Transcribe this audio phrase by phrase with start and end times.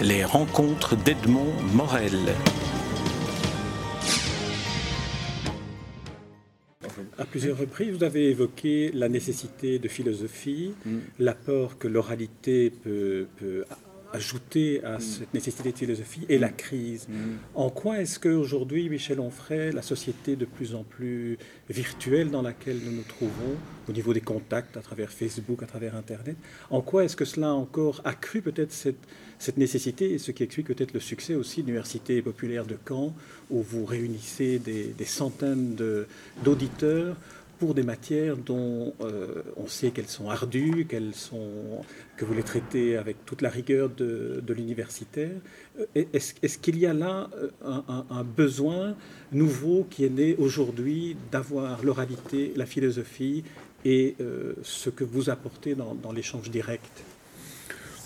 [0.00, 2.34] les rencontres d'Edmond Morel.
[7.18, 10.98] À plusieurs reprises, vous avez évoqué la nécessité de philosophie, mm.
[11.20, 13.64] l'apport que l'oralité peut, peut
[14.12, 15.00] ajouter à mm.
[15.00, 17.06] cette nécessité de philosophie et la crise.
[17.08, 17.14] Mm.
[17.54, 21.38] En quoi est-ce qu'aujourd'hui, Michel Onfray, la société de plus en plus
[21.68, 23.56] virtuelle dans laquelle nous nous trouvons,
[23.88, 26.36] au niveau des contacts à travers Facebook, à travers Internet,
[26.70, 30.42] en quoi est-ce que cela a encore accru peut-être cette, cette nécessité et ce qui
[30.42, 33.14] explique peut-être le succès aussi de l'Université populaire de Caen,
[33.50, 35.76] où vous réunissez des, des centaines
[36.44, 37.16] d'auditeurs
[37.62, 41.84] pour des matières dont euh, on sait qu'elles sont ardues, sont,
[42.16, 45.36] que vous les traitez avec toute la rigueur de, l'universitaire.
[45.78, 47.80] Euh, est-ce qu'il y a là euh,
[48.10, 48.96] un, besoin
[49.30, 53.44] nouveau qui est né aujourd'hui d'avoir l'oralité, la philosophie
[53.84, 54.16] et
[54.62, 57.04] ce que vous apportez dans l'échange direct?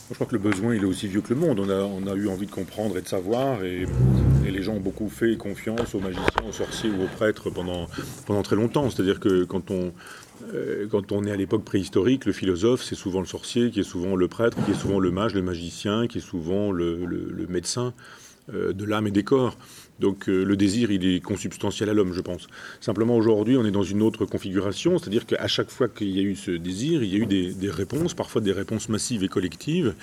[0.09, 1.59] Je crois que le besoin, il est aussi vieux que le monde.
[1.60, 3.87] On a, eu envie de comprendre et de savoir, et,
[4.45, 7.88] les gens ont beaucoup fait confiance aux magiciens, aux sorciers ou aux prêtres pendant,
[8.43, 8.88] très longtemps.
[8.88, 9.93] C'est-à-dire que quand on,
[10.54, 13.85] euh, quand on est à l'époque préhistorique, le philosophe, c'est souvent le sorcier, qui est
[13.85, 17.46] souvent le prêtre, qui est souvent le mage, le magicien, qui est souvent le, le
[17.48, 17.93] médecin
[18.54, 19.57] euh, de l'âme et des corps.
[19.98, 22.48] Donc euh, le désir, il est consubstantiel à l'homme, je pense.
[22.80, 26.22] Simplement aujourd'hui, on est dans une autre configuration, c'est-à-dire qu'à chaque fois qu'il y a
[26.22, 29.94] eu ce désir, il y a eu des, réponses, parfois des réponses massives et collectives.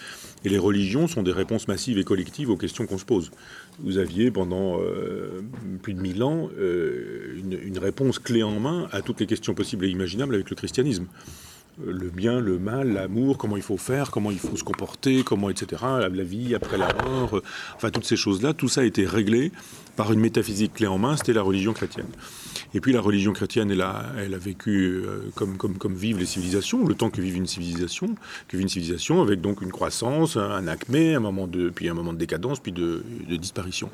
[0.45, 3.31] Et les religions sont des réponses massives et collectives aux questions qu'on se pose.
[3.80, 5.41] Vous aviez pendant euh,
[5.81, 9.86] plus de mille ans euh, une réponse clé en main à toutes les questions possibles
[9.86, 11.08] et imaginables avec le christianisme
[11.84, 15.50] le bien, le mal, l'amour, comment il faut faire, comment il faut se comporter, comment,
[15.50, 17.44] etc., la, vie après la mort, euh,
[17.76, 19.52] enfin toutes ces choses-là, tout ça a été réglé
[19.96, 22.08] par une métaphysique clé en main, c'était la religion chrétienne.
[22.74, 26.20] Et puis la religion chrétienne, elle a, elle a vécu euh, comme, comme, comme vivent
[26.20, 28.16] les civilisations, le temps que vive une civilisation,
[28.48, 31.94] que vit une civilisation, avec donc une croissance, un acmé, un moment de, puis un
[31.94, 33.90] moment de décadence, puis de, de disparition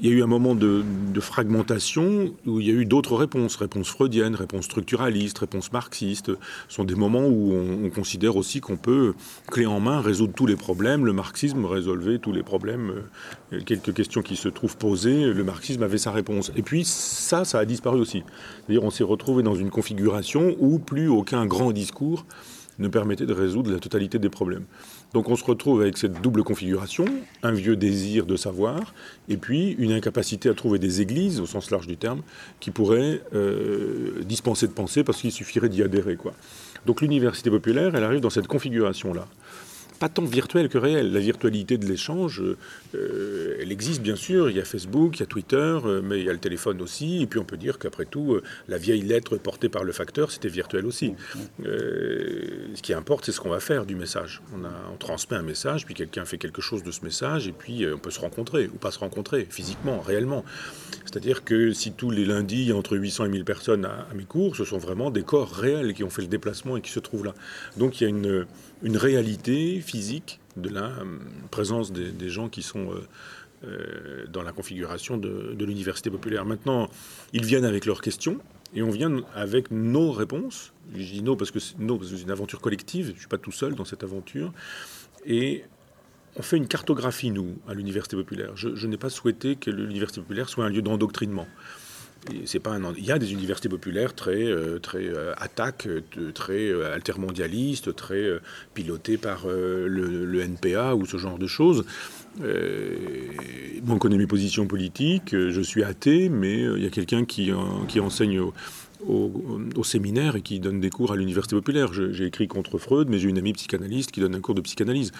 [0.00, 0.82] il y a eu un moment de,
[1.20, 6.30] fragmentation où il y a eu d'autres réponses, réponses freudiennes, réponses structuralistes, réponses marxistes.
[6.68, 9.12] Ce sont des moments où on, considère aussi qu'on peut,
[9.50, 11.04] clé en main, résoudre tous les problèmes.
[11.04, 13.02] Le marxisme résolvait tous les problèmes.
[13.52, 16.50] Euh, quelques questions qui se trouvent posées, le marxisme avait sa réponse.
[16.56, 18.22] Et puis ça, ça a disparu aussi.
[18.64, 22.24] C'est-à-dire on s'est retrouvé dans une configuration où plus aucun grand discours
[22.78, 24.64] ne permettait de résoudre la totalité des problèmes.
[25.12, 27.04] Donc on se retrouve avec cette double configuration,
[27.42, 28.94] un vieux désir de savoir,
[29.28, 32.22] et puis une incapacité à trouver des églises, au sens large du terme,
[32.60, 36.16] qui pourraient euh, dispenser de penser parce qu'il suffirait d'y adhérer.
[36.86, 39.26] Donc l'université populaire, elle arrive dans cette configuration-là
[40.00, 41.12] pas tant virtuel que réel.
[41.12, 42.42] La virtualité de l'échange,
[42.94, 44.48] euh, elle existe bien sûr.
[44.48, 46.80] Il y a Facebook, il y a Twitter, euh, mais il y a le téléphone
[46.80, 47.22] aussi.
[47.22, 50.32] Et puis on peut dire qu'après tout, euh, la vieille lettre portée par le facteur,
[50.32, 51.12] c'était virtuel aussi.
[51.62, 54.40] ce qui importe, c'est ce qu'on va faire du message.
[54.58, 57.52] On, a, on transmet un message, puis quelqu'un fait quelque chose de ce message, et
[57.52, 60.44] puis on peut se rencontrer ou pas se rencontrer physiquement, réellement.
[61.04, 64.06] C'est-à-dire que si tous les lundis, il y a entre 800 et 1000 personnes à,
[64.10, 66.80] à mes cours, ce sont vraiment des corps réels qui ont fait le déplacement et
[66.80, 67.34] qui se trouvent là.
[67.76, 68.46] Donc il y a une
[68.82, 71.18] une réalité physique de la euh,
[71.50, 73.06] présence des, gens qui sont euh,
[73.64, 76.44] euh, dans la configuration de, l'université populaire.
[76.44, 76.88] Maintenant,
[77.32, 78.38] ils viennent avec leurs questions
[78.74, 80.72] et on vient avec nos réponses.
[80.94, 83.74] Je dis non parce que c'est une aventure collective, je ne suis pas tout seul
[83.74, 84.52] dans cette aventure.
[85.26, 85.64] Et
[86.36, 88.56] on fait une cartographie, nous, à l'université populaire.
[88.56, 91.46] Je n'ai pas souhaité que l'université populaire soit un lieu d'endoctrinement
[92.28, 98.28] il y a des universités populaires très, euh, très euh, attaques, euh, très altermondialistes, très
[98.74, 101.84] pilotées par le, NPA ou ce genre de choses.
[102.40, 107.50] on connaît mes positions politiques, je suis athée, mais il y a quelqu'un qui,
[107.88, 108.52] qui enseigne au,
[109.06, 111.92] au, séminaire et qui donne des cours à l'université populaire.
[111.92, 115.12] J'ai écrit contre Freud, mais j'ai une amie psychanalyste qui donne un cours de psychanalyse.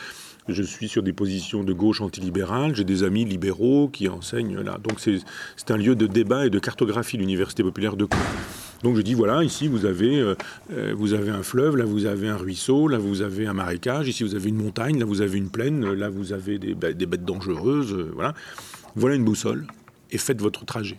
[0.48, 4.78] Je suis sur des positions de gauche antilibérale, j'ai des amis libéraux qui enseignent là.
[4.82, 8.18] Donc c'est un lieu de débat et de cartographie, l'université populaire de Caen.
[8.82, 10.34] Donc je dis voilà, ici vous avez, euh,
[10.72, 14.08] euh, vous avez un fleuve, là vous avez un ruisseau, là vous avez un marécage,
[14.08, 17.24] ici vous avez une montagne, là vous avez une plaine, là vous avez des, bêtes
[17.24, 18.34] dangereuses, euh, voilà.
[18.96, 19.66] Voilà une boussole
[20.10, 20.98] et faites votre trajet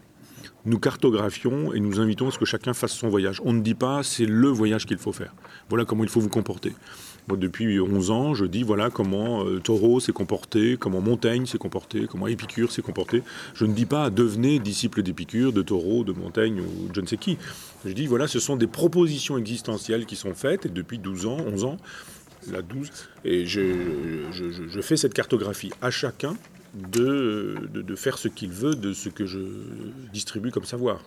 [0.64, 3.42] nous cartographions et nous invitons à ce que chacun fasse son voyage.
[3.44, 5.34] On ne dit pas c'est le voyage qu'il faut faire.
[5.70, 6.74] Voilà comment il faut vous comporter.
[7.38, 12.08] Depuis 11 ans, je dis voilà comment euh, Taureau s'est comporté, comment Montaigne s'est comporté,
[12.10, 13.24] comment Épicure s'est comporté.
[13.54, 17.18] Je ne dis pas devenez disciple d'Épicure, de Taureau, de Montaigne ou je ne sais
[17.18, 17.38] qui.
[17.86, 21.38] Je dis voilà, ce sont des propositions existentielles qui sont faites et depuis 12 ans,
[21.46, 21.78] 11 ans,
[22.52, 22.90] la 12,
[23.26, 26.36] et je, fais cette cartographie à chacun
[26.74, 29.40] de, de, faire ce qu'il veut de ce que je
[30.14, 31.04] distribue comme savoir.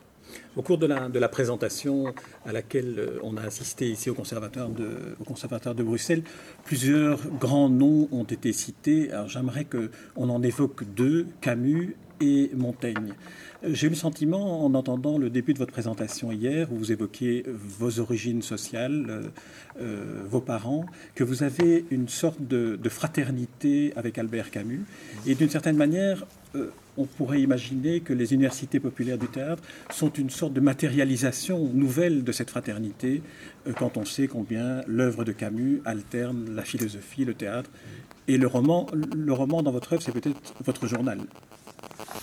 [0.56, 2.14] Au cours de la, présentation
[2.46, 6.22] à laquelle euh, on a assisté ici au Conservatoire de, Bruxelles,
[6.64, 9.10] plusieurs grands noms ont été cités.
[9.10, 13.14] Alors j'aimerais qu'on en évoque deux, Camus et Montaigne.
[13.66, 17.44] J'ai eu le sentiment, en entendant le début de votre présentation hier, où vous évoquiez
[17.46, 19.22] vos origines sociales, euh,
[19.80, 20.84] euh, vos parents,
[21.14, 24.84] que vous avez une sorte de, fraternité avec Albert Camus.
[25.26, 30.11] Et d'une certaine manière, euh, on pourrait imaginer que les universités populaires du théâtre sont
[30.11, 33.23] une sorte de matérialisation nouvelle de cette fraternité,
[33.79, 37.70] quand on sait combien l'œuvre de Camus alterne la philosophie, le théâtre
[38.29, 38.87] et le roman.
[39.14, 41.19] Le roman dans votre œuvre, c'est peut-être votre journal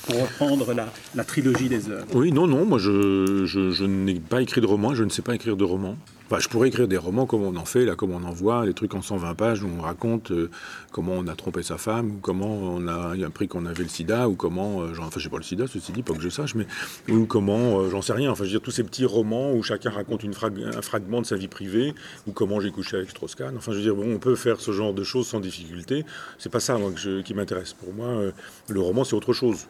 [0.05, 2.07] pour reprendre la, la, trilogie des œuvres.
[2.15, 5.21] Oui, non, non, moi je, je, je n'ai pas écrit de roman, je ne sais
[5.21, 5.95] pas écrire de roman
[6.39, 8.73] je pourrais écrire des romans comme on en fait, là, comme on en voit, des
[8.73, 10.49] trucs en 120 pages où on raconte euh,
[10.91, 14.29] comment on a trompé sa femme, ou comment on a, appris qu'on avait le sida,
[14.29, 16.65] ou comment, euh, enfin, j'ai pas le sida, ceci dit, pas que je sache, mais,
[17.09, 19.63] ou comment, euh, j'en sais rien, enfin, je veux dire, tous ces petits romans où
[19.63, 21.93] chacun raconte une un fragment de sa vie privée,
[22.27, 24.71] ou comment j'ai couché avec Strauss-Kahn, enfin, je veux dire, bon, on peut faire ce
[24.71, 26.05] genre de choses sans difficulté,
[26.37, 26.77] c'est pas ça,
[27.25, 27.73] qui m'intéresse.
[27.73, 28.31] Pour moi,
[28.67, 29.67] le roman, c'est autre chose.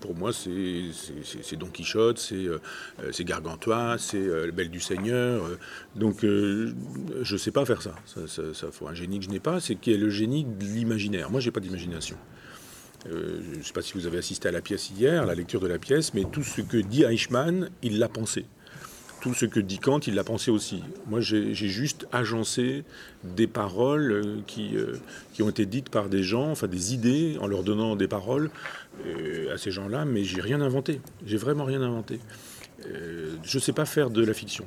[0.00, 5.44] pour moi, c'est Don Quichotte, c'est Gargantua, c'est Belle du Seigneur,
[5.94, 6.72] donc, euh,
[7.22, 7.94] je ne sais pas faire ça.
[8.26, 11.30] Ça, faut un génie que je n'ai pas, c'est qui est le génie de l'imaginaire.
[11.30, 12.16] Moi, j'ai pas d'imagination.
[13.10, 15.34] Euh, je ne sais pas si vous avez assisté à la pièce hier, à la
[15.34, 18.46] lecture de la pièce, mais tout ce que dit Eichmann, il l'a pensé.
[19.20, 20.82] Tout ce que dit Kant, il l'a pensé aussi.
[21.06, 22.84] Moi, j'ai juste agencé
[23.22, 24.74] des paroles euh, qui,
[25.32, 28.50] qui ont été dites par des gens, enfin des idées, en leur donnant des paroles
[29.52, 31.00] à ces gens-là, mais j'ai rien inventé.
[31.26, 32.18] J'ai vraiment rien inventé.
[32.86, 34.64] Euh, je ne sais pas faire de la fiction.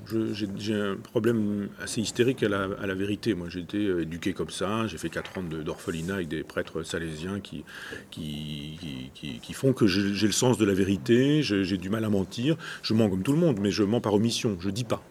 [0.58, 3.34] J'ai un problème assez hystérique à la, vérité.
[3.34, 4.88] Moi, j'ai été euh, éduqué comme ça.
[4.88, 7.64] J'ai fait 4 ans d'orphelinat avec des prêtres salésiens qui,
[8.12, 8.78] qui,
[9.14, 11.42] qui, font que j'ai le sens de la vérité.
[11.42, 12.58] J'ai du mal à mentir.
[12.82, 14.58] Je mens comme tout le monde, mais je mens par omission.
[14.60, 15.04] Je dis pas.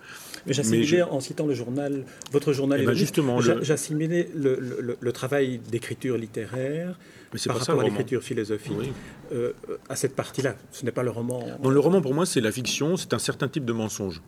[0.47, 4.59] Mais j'assimilais, en citant le journal, votre journal, eh ben justement, j'assimilais le,
[5.01, 6.99] le, travail d'écriture littéraire
[7.47, 8.93] par rapport à l'écriture philosophique
[9.33, 9.53] euh,
[9.89, 10.57] à cette partie-là.
[10.71, 11.47] Ce n'est pas le roman.
[11.63, 14.21] Non, le roman pour moi c'est la fiction, c'est un certain type de mensonge.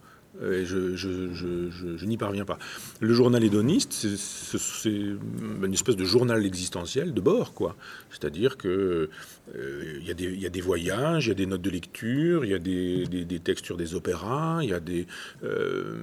[0.42, 2.58] Euh, je, n'y parviens pas.
[3.00, 7.76] Le journal hédoniste, c'est une espèce de journal existentiel de bord, quoi.
[8.10, 9.08] C'est-à-dire que
[9.56, 12.54] euh, il y, a des voyages, il y a des notes de lecture, il y
[12.54, 15.06] a des, des, textures des opéras, il y a des,
[15.44, 15.96] euh,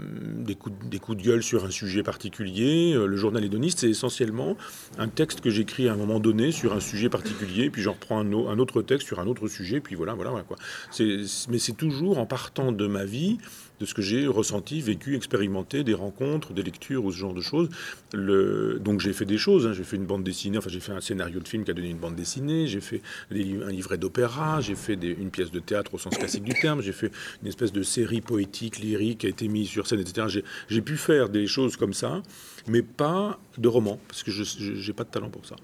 [0.60, 2.94] coups, de gueule sur un sujet particulier.
[2.94, 4.58] Le journal hédoniste, c'est essentiellement
[4.98, 8.20] un texte que j'écris à un moment donné sur un sujet particulier, puis j'en reprends
[8.20, 10.58] un, un, autre texte sur un autre sujet, puis voilà, voilà, voilà quoi.
[11.00, 13.38] Mais c'est toujours en partant de ma vie
[13.84, 17.42] de ce que j'ai ressenti, vécu, expérimenté, des rencontres, des lectures ou ce genre de
[17.42, 17.70] choses.
[18.14, 18.80] Le...
[18.80, 19.74] Donc j'ai fait des choses, hein.
[19.74, 21.90] j'ai fait une bande dessinée, enfin j'ai fait un scénario de film qui a donné
[21.90, 23.02] une bande dessinée, j'ai fait
[23.32, 26.94] un livret d'opéra, j'ai fait une pièce de théâtre au sens classique du terme, j'ai
[26.94, 30.42] fait une espèce de série poétique, lyrique qui a été mise sur scène, etc.
[30.70, 32.24] J'ai pu faire des choses comme ça,
[32.68, 35.56] mais pas de roman, parce que je n'ai pas de talent pour ça.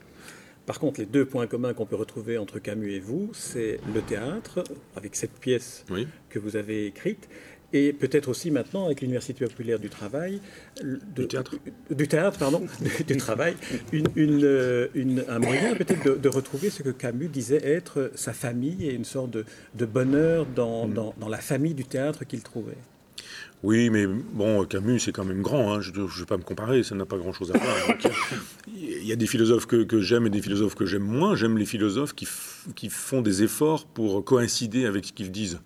[0.70, 4.02] Par contre, les deux points communs qu'on peut retrouver entre Camus et vous, c'est le
[4.02, 4.64] théâtre,
[4.96, 5.84] avec cette pièce
[6.30, 7.28] que vous avez écrite,
[7.74, 10.42] et peut-être aussi maintenant avec l'Université populaire du travail,
[11.16, 11.56] du théâtre,
[11.90, 12.66] du théâtre pardon,
[13.08, 13.56] du, travail,
[13.92, 18.94] une, une, un moyen peut-être de, retrouver ce que Camus disait être sa famille et
[18.94, 19.46] une sorte de,
[19.76, 20.94] de bonheur dans, mm.
[20.94, 22.78] dans, dans, la famille du théâtre qu'il trouvait.
[23.62, 25.74] Oui, mais bon, Camus, c'est quand même grand.
[25.74, 25.82] Hein.
[25.82, 27.76] Je ne vais pas me comparer, ça n'a pas grand-chose à voir.
[28.74, 31.36] Il y, a des philosophes que, que j'aime et des philosophes que j'aime moins.
[31.36, 32.28] J'aime les philosophes qui,
[32.76, 35.60] qui font des efforts pour coïncider avec ce qu'ils disent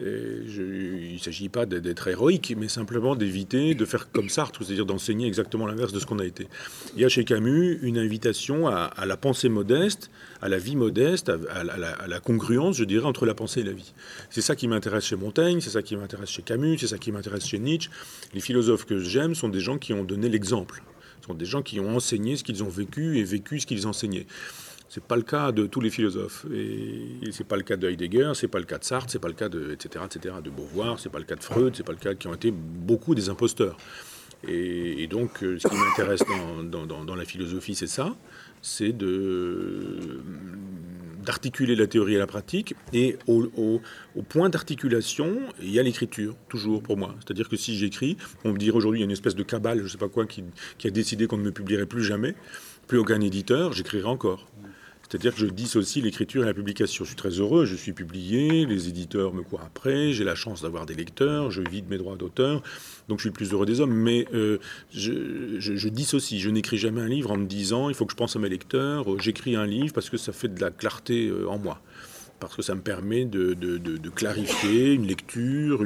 [0.00, 5.26] il ne s'agit pas d'être héroïque, mais simplement d'éviter de faire comme Sartre, c'est-à-dire d'enseigner
[5.26, 6.48] exactement l'inverse de ce qu'on a été.
[6.94, 11.28] Il y a chez Camus une invitation à, la pensée modeste, à la vie modeste,
[11.28, 13.92] à, la, congruence, je dirais, entre la pensée et la vie.
[14.30, 17.12] C'est ça qui m'intéresse chez Montaigne, c'est ça qui m'intéresse chez Camus, c'est ça qui
[17.12, 17.90] m'intéresse chez Nietzsche.
[18.32, 20.82] Les philosophes que j'aime sont des gens qui ont donné l'exemple,
[21.26, 24.26] sont des gens qui ont enseigné ce qu'ils ont vécu et vécu ce qu'ils enseignaient.
[24.90, 26.46] C'est pas le cas de tous les philosophes.
[26.52, 29.28] Et, c'est pas le cas de Heidegger, c'est pas le cas de Sartre, c'est pas
[29.28, 31.92] le cas de, etc., etc., de Beauvoir, c'est pas le cas de Freud, c'est pas
[31.92, 33.76] le cas qui ont été beaucoup des imposteurs.
[34.48, 36.22] Et, donc, euh, ce qui m'intéresse
[36.72, 38.16] dans, la philosophie, c'est ça,
[38.62, 40.20] c'est de
[41.22, 42.74] d'articuler la théorie et la pratique.
[42.92, 43.80] Et au,
[44.28, 47.14] point d'articulation, il y a l'écriture, toujours pour moi.
[47.20, 49.78] C'est-à-dire que si j'écris, on me dit aujourd'hui, il y a une espèce de cabale,
[49.78, 50.42] je ne sais pas quoi, qui,
[50.78, 52.34] qui a décidé qu'on ne me publierait plus jamais,
[52.88, 54.48] plus aucun éditeur, j'écrirai encore.
[55.10, 57.04] C'est-à-dire que je dissocie l'écriture et la publication.
[57.04, 60.62] Je suis très heureux, je suis publié, les éditeurs me courent après, j'ai la chance
[60.62, 62.62] d'avoir des lecteurs, je vis de mes droits d'auteur,
[63.08, 63.92] donc je suis le plus heureux des hommes.
[63.92, 64.58] Mais euh,
[64.92, 68.36] je, dissocie, je n'écris jamais un livre en me disant il faut que je pense
[68.36, 71.48] à mes lecteurs, euh, j'écris un livre parce que ça fait de la clarté euh,
[71.48, 71.80] en moi.
[72.38, 73.56] parce que ça me permet de,
[74.14, 75.84] clarifier une lecture,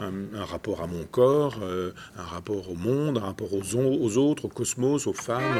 [0.00, 1.60] un, rapport à mon corps,
[2.18, 5.54] un rapport au monde, un rapport aux, autres, au cosmos, aux femmes.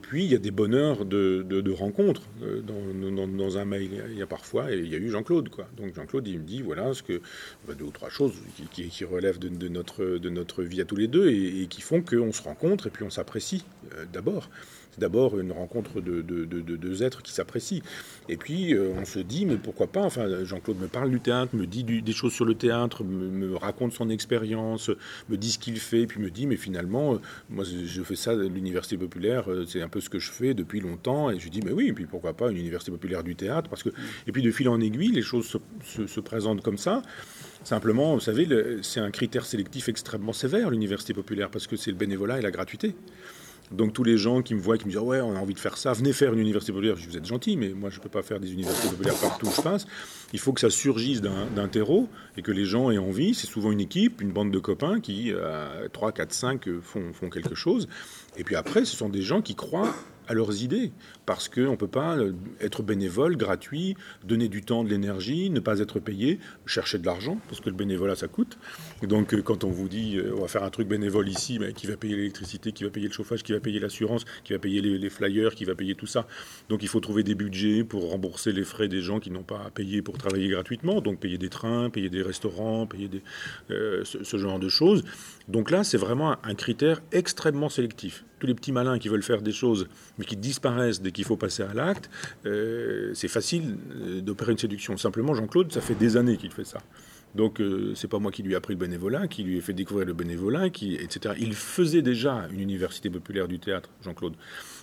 [0.00, 2.22] Puis, il y a des bonheurs de, rencontres.
[2.42, 5.48] Euh, dans, un mail, il y a parfois, il y a eu Jean-Claude.
[5.48, 5.68] quoi.
[5.76, 7.20] Donc Jean-Claude, il me dit, voilà, ce que,
[7.66, 8.34] bah, deux ou trois choses
[8.72, 12.32] qui, relèvent de, notre, de notre vie à tous les deux et, qui font qu'on
[12.32, 13.64] se rencontre et puis on s'apprécie
[13.94, 14.50] euh, d'abord.
[14.92, 17.82] C'est d'abord une rencontre de, deux êtres qui s'apprécient.
[18.28, 21.54] Et puis euh, on se dit, mais pourquoi pas Enfin, Jean-Claude me parle du théâtre,
[21.54, 24.90] me dit des choses sur le théâtre, me, raconte son expérience,
[25.28, 27.18] me dit ce qu'il fait, puis me dit, mais finalement, euh,
[27.48, 30.54] moi je fais ça à l'université populaire, euh, c'est un peu ce que je fais
[30.54, 31.30] depuis longtemps.
[31.30, 33.82] Et je dis, mais oui, et puis pourquoi pas une université populaire du théâtre parce
[33.82, 33.90] que,
[34.26, 37.02] Et puis de fil en aiguille, les choses se, présentent comme ça.
[37.64, 38.46] Simplement, vous savez,
[38.82, 42.50] c'est un critère sélectif extrêmement sévère, l'université populaire, parce que c'est le bénévolat et la
[42.50, 42.94] gratuité.
[43.70, 45.60] Donc tous les gens qui me voient, qui me disent ouais, on a envie de
[45.60, 46.96] faire ça, venez faire une université populaire.
[46.96, 49.14] Je dis, vous êtes gentil, mais moi je ne peux pas faire des universités populaires
[49.20, 49.86] partout où je passe.
[50.32, 53.34] Il faut que ça surgisse d'un terreau et que les gens aient envie.
[53.34, 55.32] C'est souvent une équipe, une bande de copains qui,
[55.92, 57.88] 3, 4, 5, font, font quelque chose.
[58.36, 59.94] Et puis après, ce sont des gens qui croient
[60.30, 60.92] à leurs idées,
[61.26, 65.58] parce qu'on ne peut pas euh, être bénévole, gratuit, donner du temps, de l'énergie, ne
[65.58, 68.56] pas être payé, chercher de l'argent, parce que le bénévolat, ça coûte.
[69.02, 71.72] donc euh, quand on vous dit, euh, on va faire un truc bénévole ici, mais
[71.72, 74.60] qui va payer l'électricité, qui va payer le chauffage, qui va payer l'assurance, qui va
[74.60, 76.28] payer les, flyers, qui va payer tout ça.
[76.68, 79.64] Donc il faut trouver des budgets pour rembourser les frais des gens qui n'ont pas
[79.66, 83.10] à payer pour travailler gratuitement, donc payer des trains, payer des restaurants, payer
[83.68, 85.02] ce, genre de choses.
[85.48, 89.42] Donc là, c'est vraiment un critère extrêmement sélectif tous les petits malins qui veulent faire
[89.42, 89.86] des choses,
[90.18, 92.10] mais qui disparaissent dès qu'il faut passer à l'acte,
[92.46, 94.96] euh, c'est facile euh, d'opérer une séduction.
[94.96, 96.78] Simplement, Jean-Claude, ça fait des années qu'il fait ça.
[97.34, 99.72] Donc, euh, c'est pas moi qui lui ai appris le bénévolat, qui lui ai fait
[99.72, 101.34] découvrir le bénévolat, qui, etc.
[101.38, 104.34] Il faisait déjà une université populaire du théâtre, Jean-Claude.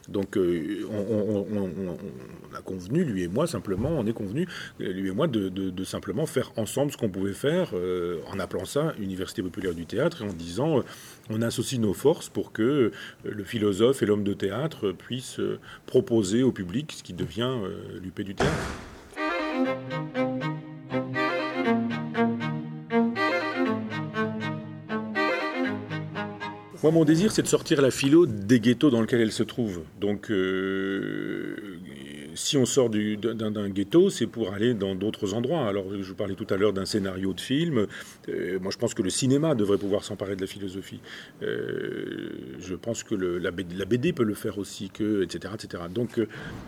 [0.08, 4.48] Donc euh, on, a convenu, lui et moi, simplement, on est convenu,
[4.80, 8.94] lui et moi, de, simplement faire ensemble ce qu'on pouvait faire euh, en appelant ça
[9.00, 10.82] Université populaire du théâtre et en disant euh,
[11.30, 12.92] on associe nos forces pour que
[13.24, 15.42] le philosophe et l'homme de théâtre puissent
[15.86, 17.56] proposer au public ce qui devient
[18.02, 18.54] l'UP du théâtre.
[26.92, 29.82] Mon désir, c'est de sortir la philo des ghettos dans lesquels elle se trouve.
[30.00, 31.80] Donc, euh,
[32.38, 35.68] si on sort d'un ghetto, c'est pour aller dans d'autres endroits.
[35.68, 37.88] Alors, je vous parlais tout à l'heure d'un scénario de film.
[38.30, 41.00] Euh, moi, je pense que le cinéma devrait pouvoir s'emparer de la philosophie.
[41.42, 42.30] Euh,
[42.60, 45.84] je pense que la, BD, peut le faire aussi, que, etc., etc.
[45.94, 46.22] Donc,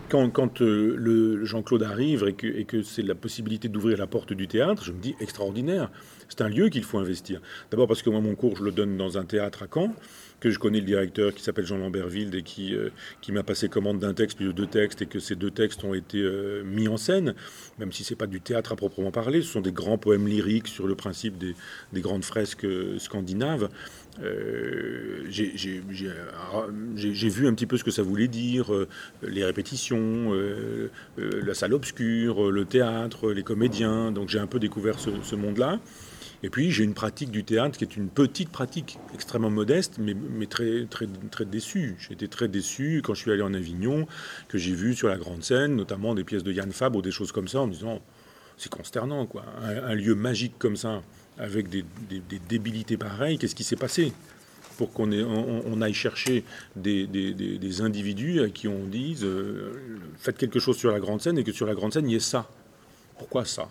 [0.08, 4.48] quand, le Jean-Claude arrive et que, et que c'est la possibilité d'ouvrir la porte du
[4.48, 5.90] théâtre, je me dis extraordinaire.
[6.28, 7.40] C'est un lieu qu'il faut investir.
[7.70, 9.94] D'abord parce que moi, mon cours, je le donne dans un théâtre à Caen,
[10.40, 12.88] que je connais le directeur qui s'appelle Jean Lambertville et qui, euh,
[13.20, 15.84] qui m'a passé commande d'un texte puis de deux textes et que ces deux textes
[15.84, 17.34] ont été euh, mis en scène,
[17.78, 20.68] même si c'est pas du théâtre à proprement parler, ce sont des grands poèmes lyriques
[20.68, 21.54] sur le principe des,
[21.92, 23.68] des grandes fresques euh, scandinaves.
[25.26, 25.58] j'ai
[27.28, 28.70] vu un petit peu ce que ça voulait dire,
[29.22, 30.32] les répétitions,
[31.16, 34.12] la salle obscure, le théâtre, les comédiens.
[34.12, 35.78] Donc j'ai un peu découvert ce monde-là.
[36.42, 40.14] Et puis j'ai une pratique du théâtre qui est une petite pratique, extrêmement modeste, mais,
[40.14, 41.96] mais très, très, très déçu.
[41.98, 44.06] J'ai été très déçu quand je suis allé en Avignon,
[44.48, 47.10] que j'ai vu sur la grande scène, notamment des pièces de Yann Fabre ou des
[47.10, 48.00] choses comme ça, en me disant
[48.56, 49.44] c'est consternant, quoi.
[49.62, 51.02] Un, lieu magique comme ça,
[51.38, 51.84] avec des,
[52.48, 54.12] débilités pareilles, qu'est-ce qui s'est passé
[54.76, 56.42] pour qu'on on, aille chercher
[56.74, 61.36] des, des, individus à qui on dise euh, faites quelque chose sur la grande scène
[61.36, 62.48] et que sur la grande scène il y ait ça.
[63.18, 63.68] Pourquoi ça?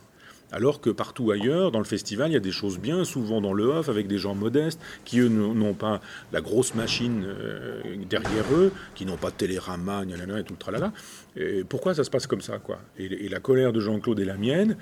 [0.52, 3.54] Alors que partout ailleurs, dans le festival, il y a des choses bien, souvent dans
[3.54, 6.02] le off, avec des gens modestes, qui eux n'ont pas
[6.32, 10.92] la grosse machine euh, derrière eux, qui n'ont pas de télérama, et tout le tralala.
[11.36, 12.80] Et pourquoi ça se passe comme ça, quoi?
[12.98, 14.76] Et, la colère de Jean-Claude et la mienne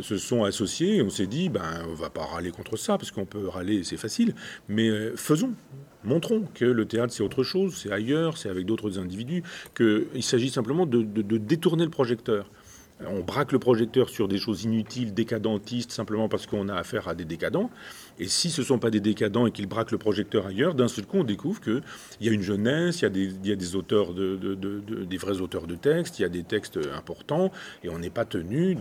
[0.00, 3.10] se sont associés, et on s'est dit, ben, on va pas râler contre ça, parce
[3.10, 4.34] qu'on peut râler, c'est facile,
[4.68, 5.52] mais euh, faisons.
[6.04, 9.44] Montrons que le théâtre c'est autre chose, c'est ailleurs, c'est avec d'autres individus,
[9.76, 11.04] qu'il s'agit simplement de
[11.38, 12.50] détourner le projecteur.
[13.08, 17.14] On braque le projecteur sur des choses inutiles, décadentistes, simplement parce qu'on a affaire à
[17.14, 17.70] des décadents.
[18.18, 20.88] Et si ce ne sont pas des décadents et qu'ils braquent le projecteur ailleurs, d'un
[20.88, 21.82] seul coup, on découvre qu'il
[22.20, 24.36] y a une jeunesse, il y a des, auteurs, de,
[25.04, 27.50] des vrais auteurs de textes, il y a des textes importants,
[27.82, 28.76] et on n'est pas tenu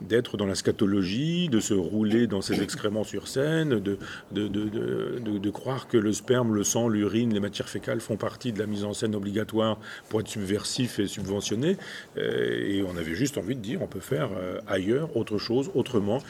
[0.00, 5.98] d'être dans la scatologie, de se rouler dans ses excréments sur scène, de, croire que
[5.98, 9.14] le sperme, le sang, l'urine, les matières fécales font partie de la mise en scène
[9.14, 9.78] obligatoire
[10.08, 11.76] pour être subversif et subventionné.
[12.16, 15.70] Euh, et on avait juste envie de dire, on peut faire euh, ailleurs, autre chose,
[15.74, 16.20] autrement,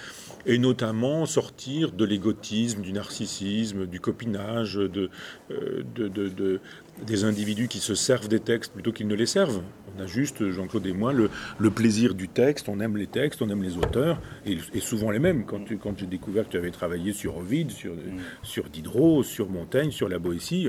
[0.47, 5.11] et notamment sortir de l'égotisme, du narcissisme, du copinage, de,
[5.51, 6.61] euh, de,
[7.07, 9.63] des individus qui se servent des textes plutôt qu'ils ne les servent.
[9.97, 11.29] On a juste, Jean-Claude et moi, le,
[11.59, 15.19] le, plaisir du texte, on aime les textes, on aime les auteurs, et, souvent les
[15.19, 15.45] mêmes.
[15.45, 18.21] Quand, quand j'ai découvert que tu avais travaillé sur Ovid, sur, mm.
[18.43, 20.69] sur Diderot, sur Montaigne, sur la Boétie,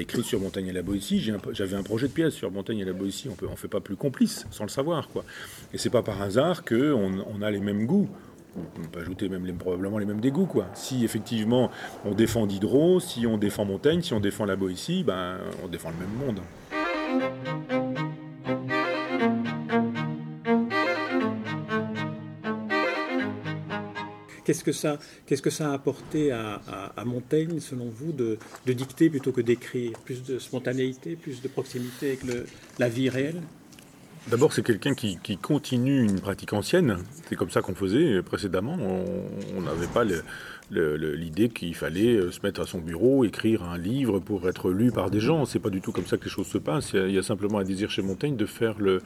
[0.00, 1.20] écrit sur Montaigne et la Boétie,
[1.52, 3.96] j'avais un projet de pièce sur Montaigne et la Boétie, on ne fait pas plus
[3.96, 5.08] complice sans le savoir.
[5.08, 5.24] quoi.
[5.72, 8.08] Et c'est pas par hasard qu'on on a les mêmes goûts
[8.56, 10.46] on peut ajouter même probablement les mêmes dégoûts.
[10.46, 10.66] Quoi.
[10.74, 11.70] Si effectivement
[12.04, 15.90] on défend Diderot, si on défend Montaigne, si on défend la Boétie, ben, on défend
[15.90, 17.83] le même monde.
[24.44, 29.92] Qu'est-ce que ça, a apporté à, Montaigne, selon vous, de, dicter plutôt que d'écrire?
[30.04, 32.20] Plus de spontanéité, plus de proximité avec
[32.78, 33.40] la vie réelle?
[34.28, 36.98] D'abord, c'est quelqu'un qui, continue une pratique ancienne.
[37.28, 38.78] C'est comme ça qu'on faisait précédemment.
[39.56, 40.04] On n'avait pas
[40.70, 44.90] l'idée qu'il fallait euh, se mettre à son bureau, écrire un livre pour être lu
[44.90, 45.44] par des gens.
[45.44, 46.92] C'est pas du tout comme ça que les choses se passent.
[46.94, 49.02] Il y a, simplement un désir chez Montaigne de faire le,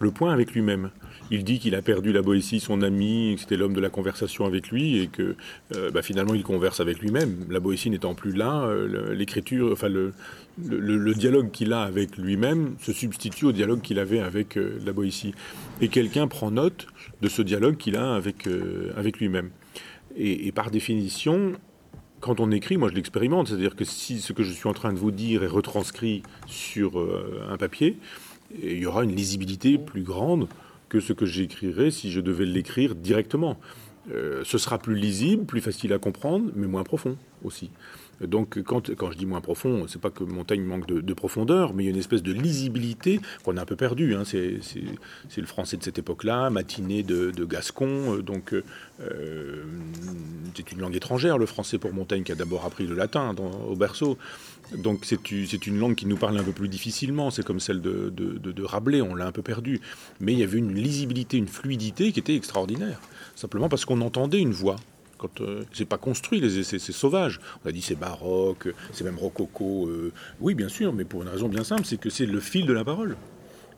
[0.00, 0.90] le point avec lui-même.
[1.30, 4.46] Il dit qu'il a perdu la Boétie, son ami, que c'était l'homme de la conversation
[4.46, 5.36] avec lui, et que
[5.74, 7.44] euh, bah, finalement il converse avec lui-même.
[7.50, 10.12] La Boétie n'étant plus là, euh, l'écriture, enfin le,
[11.14, 15.34] dialogue qu'il a avec lui-même se substitue au dialogue qu'il avait avec euh, la Boétie.
[15.80, 16.86] Et quelqu'un prend note
[17.20, 19.50] de ce dialogue qu'il a avec lui-même.
[20.16, 21.52] Et, par définition,
[22.20, 24.92] quand on écrit, moi je l'expérimente, c'est-à-dire que si ce que je suis en train
[24.92, 26.98] de vous dire est retranscrit sur
[27.48, 27.98] un papier,
[28.50, 30.48] il y aura une lisibilité plus grande
[30.88, 33.58] que ce que j'écrirais si je devais l'écrire directement.
[34.10, 37.70] Euh, ce sera plus lisible, plus facile à comprendre, mais moins profond aussi.
[38.20, 41.84] Donc quand, quand je dis moins profond, c'est pas que Montaigne manque de, profondeur, mais
[41.84, 44.14] il y a une espèce de lisibilité qu'on a un peu perdue.
[44.14, 44.22] Hein.
[44.24, 44.60] C'est,
[45.36, 49.64] le français de cette époque-là, matinée de, Gascon, euh, donc euh,
[50.54, 53.34] c'est une langue étrangère, le français pour Montaigne, qui a d'abord appris le latin
[53.68, 54.18] au berceau.
[54.76, 58.10] Donc c'est une langue qui nous parle un peu plus difficilement, c'est comme celle de,
[58.10, 59.80] de Rabelais, on l'a un peu perdue.
[60.20, 63.00] Mais il y avait une lisibilité, une fluidité qui était extraordinaire,
[63.34, 64.76] simplement parce qu'on entendait une voix
[65.18, 67.40] quand euh, c'est pas construit les essais, c'est sauvage.
[67.64, 69.88] On a dit c'est baroque, c'est même rococo.
[69.88, 72.66] Euh, oui, bien sûr, mais pour une raison bien simple, c'est que c'est le fil
[72.66, 73.16] de la parole.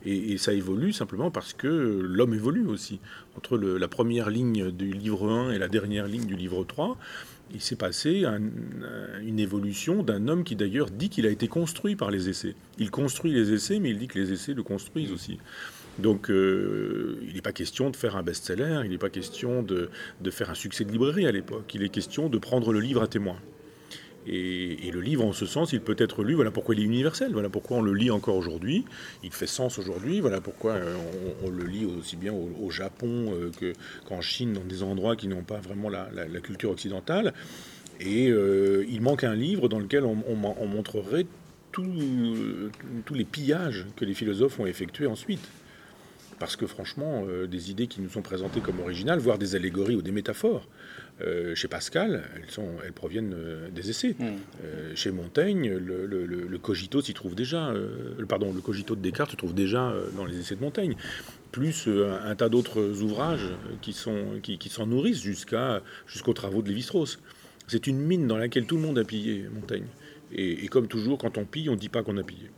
[0.03, 2.99] Et, ça évolue simplement parce que l'homme évolue aussi.
[3.37, 6.97] Entre la première ligne du livre 1 et la dernière ligne du livre 3,
[7.53, 8.25] il s'est passé
[9.21, 12.55] une évolution d'un homme qui d'ailleurs dit qu'il a été construit par les essais.
[12.79, 15.37] Il construit les essais, mais il dit que les essais le construisent aussi.
[16.01, 19.89] Donc euh, il n'est pas question de faire un best-seller, il n'est pas question de,
[20.31, 23.07] faire un succès de librairie à l'époque, il est question de prendre le livre à
[23.07, 23.37] témoin.
[24.27, 26.35] Et, le livre, en ce sens, il peut être lu.
[26.35, 27.31] Voilà pourquoi il est universel.
[27.33, 28.85] Voilà pourquoi on le lit encore aujourd'hui.
[29.23, 30.19] Il fait sens aujourd'hui.
[30.21, 30.95] Voilà pourquoi euh,
[31.43, 33.73] on, le lit aussi bien au, Japon euh,
[34.07, 36.05] qu'en Chine, dans des endroits qui n'ont pas vraiment la,
[36.43, 37.33] culture occidentale.
[37.99, 41.25] Et il manque un livre dans lequel on, montrerait
[41.71, 41.83] tous
[43.11, 45.49] les pillages que les philosophes ont effectués ensuite
[46.41, 49.95] parce que franchement, euh, des idées qui nous sont présentées comme originales, voire des allégories
[49.95, 50.67] ou des métaphores,
[51.21, 54.15] euh, chez Pascal, elles, sont, elles proviennent euh, des essais.
[54.17, 54.95] Hmm.
[54.95, 57.71] chez Montaigne, le, cogito s'y trouve déjà,
[58.27, 60.95] pardon, le cogito de Descartes se trouve déjà dans les essais de Montaigne,
[61.51, 63.49] plus un, tas d'autres ouvrages
[63.81, 67.19] qui s'en qui, qui nourrissent jusqu'à, jusqu'aux travaux de Lévi-Strauss.
[67.67, 69.85] C'est une mine dans laquelle tout le monde a pillé Montaigne.
[70.31, 72.49] Et, et comme toujours, quand on pille, on ne dit pas qu'on a pillé.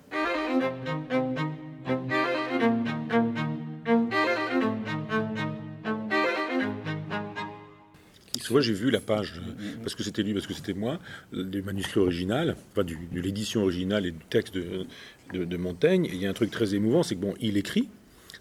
[8.49, 9.33] Vois, j'ai vu la page,
[9.81, 10.99] parce que c'était lui, parce que c'était moi,
[11.31, 14.85] du manuscrit original, pas du, de l'édition originale et du texte de,
[15.33, 16.05] de, Montaigne.
[16.05, 17.87] Et il y a un truc très émouvant, c'est que bon, il écrit,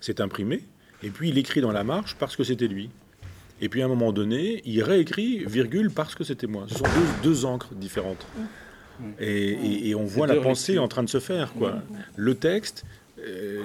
[0.01, 0.65] c'est imprimé,
[1.03, 2.91] et puis il écrit dans la marche parce que c'était lui.
[3.61, 6.67] Et puis à un moment donné, il réécrit, virgule, parce que c'était moi.
[6.69, 8.27] Ce sont deux, deux encres différentes.
[9.19, 11.53] Et, et, on voit la pensée en train de se faire.
[11.55, 11.83] Quoi.
[12.17, 13.02] Le texte, euh,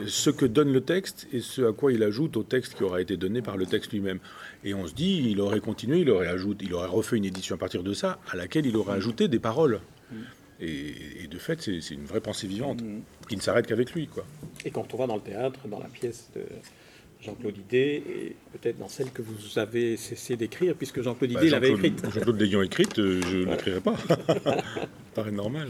[0.08, 3.02] ce que donne le texte et ce à quoi il ajoute au texte qui aura
[3.02, 4.20] été donné par le texte lui-même.
[4.64, 7.56] Et on se dit, il aurait continué, il aurait, ajouté, il aurait refait une édition
[7.56, 9.80] à partir de ça, à laquelle il aurait ajouté des paroles.
[10.60, 13.02] Et, de fait, c'est une vraie pensée vivante, mm.
[13.30, 14.08] qui ne s'arrête qu'avec lui.
[14.08, 14.26] Quoi.
[14.66, 16.42] Et quand on va dans le théâtre, dans la pièce de
[17.22, 21.72] Jean-Claude Idé, et peut-être dans celle que vous avez cessé d'écrire, puisque Jean-Claude bah, l'avait
[21.72, 22.04] écrite.
[22.12, 23.98] Jean-Claude l'ayant écrite, euh, je ne l'écrirai pas.
[24.08, 24.64] ça
[25.14, 25.70] paraît normal.